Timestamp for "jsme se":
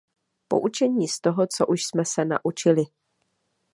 1.85-2.25